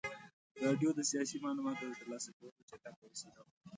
[0.63, 3.53] راډیو د سیاسي معلوماتو د ترلاسه کولو چټکه وسیله وه.